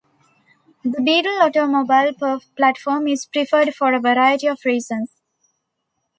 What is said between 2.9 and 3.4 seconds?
is